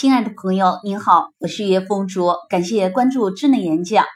[0.00, 4.06] 亲爱的朋友，您好，我是叶风竹，感谢关注智能演讲。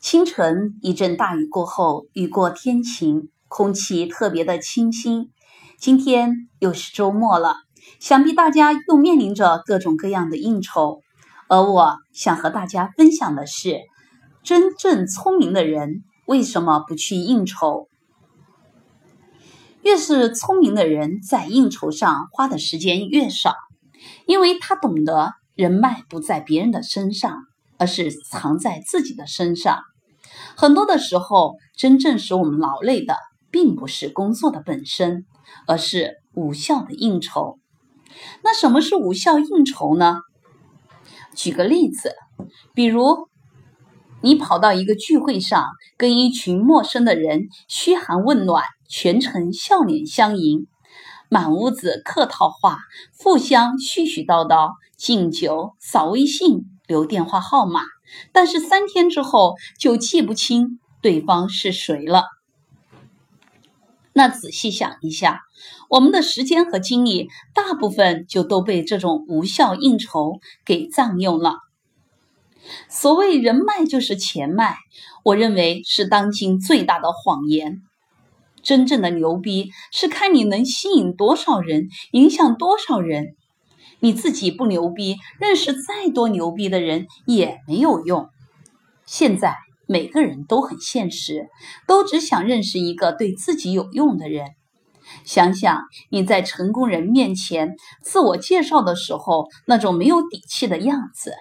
[0.00, 5.30] 清晨一阵大雨过后，雨过天晴，空气特别的清新。
[5.78, 7.54] 今天又是周末了，
[8.00, 11.00] 想必大家又面临着各种各样的应酬。
[11.48, 13.82] 而我想和大家分享的是，
[14.42, 17.86] 真正聪明的人为什么不去应酬？
[19.82, 23.54] 越是聪明的人，在应酬上花的时间越少。
[24.26, 27.38] 因为他懂得人脉不在别人的身上，
[27.78, 29.80] 而是藏在自己的身上。
[30.56, 33.16] 很多的时候，真正使我们劳累的，
[33.50, 35.24] 并不是工作的本身，
[35.66, 37.58] 而是无效的应酬。
[38.42, 40.18] 那什么是无效应酬呢？
[41.34, 42.14] 举个例子，
[42.74, 43.28] 比如
[44.22, 45.66] 你跑到一个聚会上，
[45.96, 50.66] 跟一群陌生的人嘘寒问暖，全程笑脸相迎。
[51.28, 52.78] 满屋子客套话，
[53.18, 57.80] 互相絮絮叨叨，敬酒、扫微信、留电话号码，
[58.32, 62.26] 但是三天之后就记不清对方是谁了。
[64.12, 65.42] 那仔细想一下，
[65.90, 71.58] 我们的时间和精力大部分就都被这种无效应酬给占用了。
[72.88, 74.76] 所谓人脉就是钱脉，
[75.22, 77.82] 我认为是当今最大的谎言。
[78.66, 83.36] 真正的牛逼是看你能吸引多少人，影响多少人。
[84.00, 88.28] 你自己不牛逼，认识再多牛逼的人也没有用。
[89.04, 89.54] 现在
[89.86, 91.48] 每个人都很现实，
[91.86, 94.48] 都只想认识一个对自己有用的人。
[95.24, 101.32] 想想你在成功人面前自我介绍的时候，那种没有底气的样子，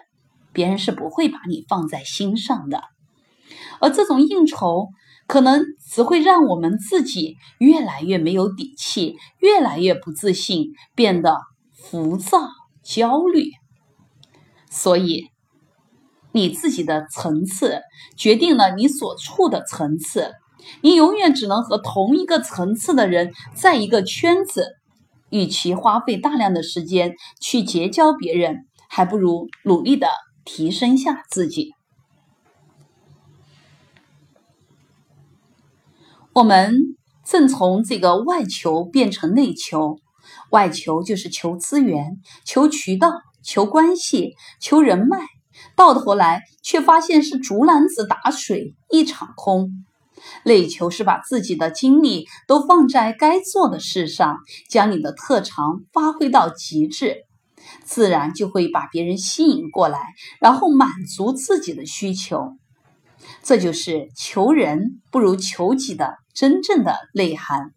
[0.54, 2.84] 别人是不会把你放在心上的。
[3.82, 4.90] 而这种应酬。
[5.28, 11.40] 可能只会让我们自己越来越没有底气，越来越不自信，变得
[11.74, 12.48] 浮躁、
[12.84, 13.50] 焦虑。
[14.70, 15.30] 所以，
[16.32, 17.82] 你自己的层次
[18.18, 20.34] 决定了你所处的层次。
[20.82, 24.76] 你永远只能和同一个层次的人在一个圈子。
[25.32, 30.08] 与其花费大量的时间去结交别人，还不如努力的
[30.46, 31.72] 提升下自己。
[36.36, 39.96] 我们正从这个外求变成内求，
[40.52, 45.18] 外求就是求资源、求渠道、求关系、求人脉，
[45.78, 49.86] 到头来却发现是竹篮子打水一场空。
[50.44, 57.16] 内求是把自己的精力都放在该做的事上，将你的特长发挥到极致，
[57.86, 60.02] 自然就会把别人吸引过来，
[60.42, 62.58] 然后满足自己的需求。
[63.44, 67.72] 这就是求人不如求己的真正的内涵。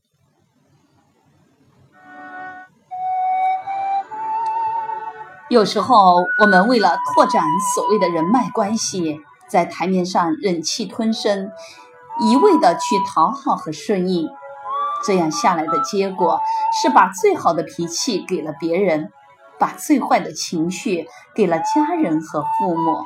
[5.51, 7.43] 有时候，我们为了拓展
[7.75, 11.51] 所谓的人脉关系，在台面上忍气吞声，
[12.21, 14.29] 一味的去讨好和顺应，
[15.07, 16.39] 这样下来的结果
[16.83, 19.11] 是把最好的脾气给了别人，
[19.59, 22.99] 把最坏的情绪给了家人和父母。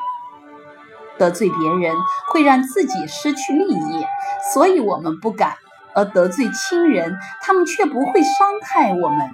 [1.22, 1.94] 得罪别人
[2.32, 4.04] 会让自己失去利益，
[4.52, 5.52] 所以我们不敢；
[5.94, 9.30] 而得罪亲人，他们却不会伤害我们，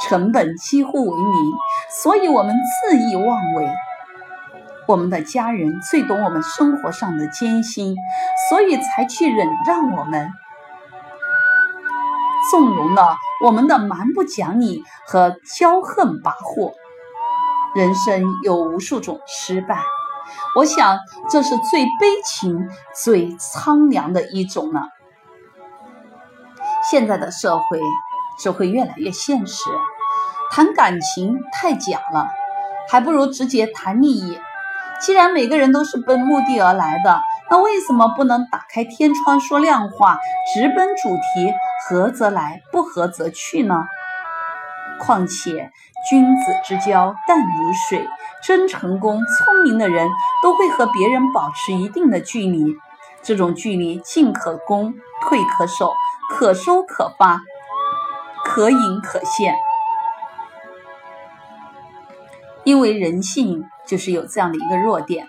[0.00, 1.52] 成本几乎为零，
[2.00, 3.68] 所以我们恣意妄为。
[4.86, 7.96] 我们的家人最懂我们生活上的艰辛，
[8.48, 10.30] 所以才去忍让我们，
[12.52, 16.74] 纵容了我们的蛮不讲理和骄横跋扈。
[17.74, 19.80] 人生有无数种失败。
[20.56, 20.98] 我想，
[21.30, 22.68] 这是最悲情、
[23.02, 24.82] 最苍凉的一种了。
[26.90, 27.80] 现在的社会
[28.38, 29.64] 只会越来越现实，
[30.52, 32.28] 谈感情太假了，
[32.88, 34.38] 还不如直接谈利益。
[35.00, 37.20] 既然每个人都是奔目的而来的，
[37.50, 40.18] 那为什么不能打开天窗说亮话，
[40.54, 41.52] 直奔主题，
[41.88, 43.84] 合则来，不合则去呢？
[45.00, 45.70] 况且，
[46.08, 48.08] 君子之交淡如水。
[48.46, 50.06] 真成功、聪明的人
[50.42, 52.76] 都会和别人保持一定的距离，
[53.22, 54.92] 这种距离进可攻，
[55.22, 55.94] 退可守，
[56.28, 57.40] 可收可发，
[58.44, 59.54] 可隐可现。
[62.64, 65.26] 因为人性就是有这样的一个弱点，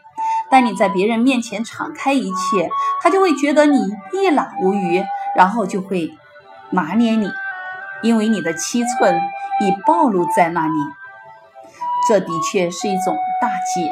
[0.50, 2.70] 当你在别人面前敞开一切，
[3.02, 3.80] 他就会觉得你
[4.12, 5.02] 一览无余，
[5.38, 6.14] 然后就会
[6.72, 7.30] 拿捏你，
[8.04, 9.18] 因为你的七寸
[9.62, 10.74] 已暴露在那里。
[12.07, 13.92] 这的确是一种大忌，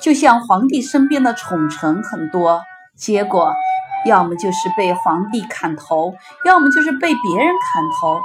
[0.00, 2.62] 就像皇帝身边的宠臣很多，
[2.96, 3.52] 结果
[4.04, 6.14] 要么就是被皇帝砍头，
[6.44, 8.20] 要么就是被别人砍头。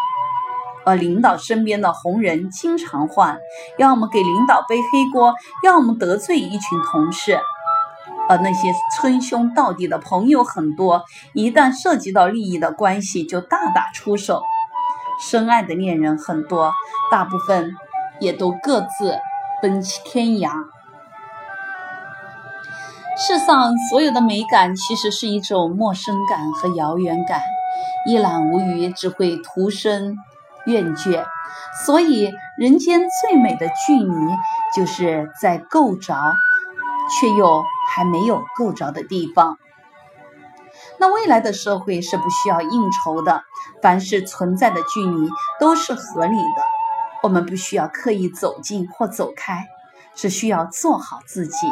[0.85, 3.37] 而领导身边的红人经常换，
[3.77, 5.33] 要么给领导背黑锅，
[5.63, 7.39] 要么得罪一群同事。
[8.27, 11.03] 而那些称兄道弟的朋友很多，
[11.33, 14.43] 一旦涉及到利益的关系，就大打出手。
[15.19, 16.71] 深爱的恋人很多，
[17.11, 17.75] 大部分
[18.19, 19.17] 也都各自
[19.61, 20.51] 奔天涯。
[23.17, 27.41] 世上所有的美感，其实是一种陌生感和遥远感，
[28.07, 30.15] 一览无余，只会徒生
[30.65, 31.25] 厌倦。
[31.85, 34.15] 所以，人间最美的距离，
[34.75, 36.15] 就是在够着。
[37.11, 39.57] 却又还没有够着的地方。
[40.99, 43.43] 那未来的社会是不需要应酬的，
[43.81, 45.29] 凡是存在的距离
[45.59, 46.63] 都是合理的。
[47.23, 49.67] 我们不需要刻意走近或走开，
[50.13, 51.67] 只需要做好自己。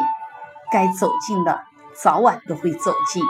[0.72, 1.62] 该走近的，
[2.02, 3.24] 早晚都会走近。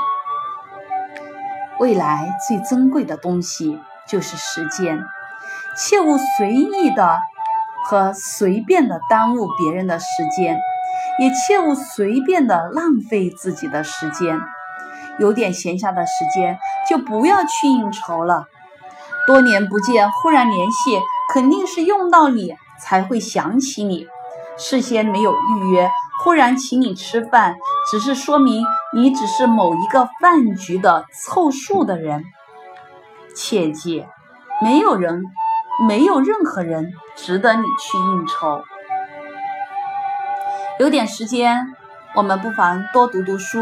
[1.79, 5.03] 未来最珍贵的东西就是时间，
[5.77, 7.19] 切勿随意的
[7.85, 10.05] 和随便的耽误别人的时
[10.35, 10.59] 间。
[11.19, 14.39] 也切勿随便的浪费自己的时间，
[15.19, 16.57] 有点闲暇的时间
[16.89, 18.45] 就不要去应酬了。
[19.25, 20.99] 多年不见，忽然联系，
[21.33, 24.07] 肯定是用到你才会想起你。
[24.57, 25.89] 事先没有预约，
[26.23, 27.55] 忽然请你吃饭，
[27.91, 32.23] 只是说明你只是某一个饭局的凑数的人。
[33.35, 34.05] 切记，
[34.61, 35.23] 没有人，
[35.87, 38.63] 没有任何人值得你去应酬。
[40.79, 41.75] 有点时间，
[42.15, 43.59] 我们不妨多读读书，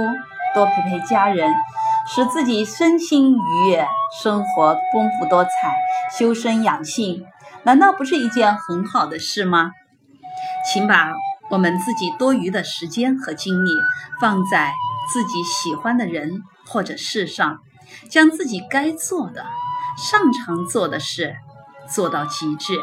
[0.56, 1.54] 多陪陪家人，
[2.08, 3.86] 使自己身心愉悦，
[4.24, 5.52] 生活丰富多彩，
[6.18, 7.26] 修身养性，
[7.64, 9.72] 难道不是一件很好的事吗？
[10.72, 11.12] 请把
[11.50, 13.70] 我们自己多余的时间和精力
[14.20, 14.74] 放在
[15.14, 17.60] 自己喜欢的人或者事上，
[18.10, 19.46] 将自己该做的、
[19.98, 21.36] 擅长做的事
[21.94, 22.80] 做到极致，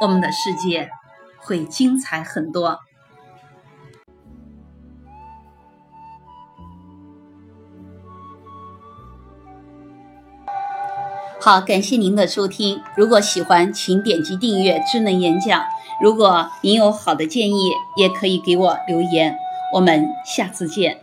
[0.00, 0.90] 我们的世界
[1.38, 2.80] 会精彩很多。
[11.42, 12.82] 好，感谢您的收听。
[12.94, 15.62] 如果喜欢，请点击订阅智能演讲。
[16.02, 19.34] 如果您有好的建议，也可以给我留言。
[19.72, 20.98] 我们下次见。